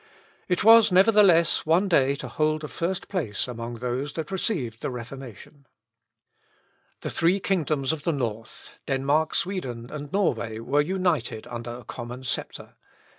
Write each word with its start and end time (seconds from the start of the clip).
It 0.47 0.63
was, 0.63 0.91
nevertheless, 0.91 1.63
one 1.63 1.87
day 1.87 2.15
to 2.15 2.27
hold 2.27 2.63
a 2.63 2.67
first 2.67 3.07
place 3.07 3.47
among 3.47 3.75
those 3.75 4.13
that 4.13 4.31
received 4.31 4.81
the 4.81 4.89
Reformation. 4.89 5.67
The 7.01 7.11
three 7.11 7.39
kingdoms 7.39 7.93
of 7.93 8.01
the 8.01 8.11
North, 8.11 8.79
Denmark, 8.87 9.35
Sweden, 9.35 9.91
and 9.91 10.11
Norway, 10.11 10.57
were 10.57 10.81
united 10.81 11.45
under 11.45 11.69
a 11.77 11.83
common 11.83 12.23
sceptre. 12.23 12.73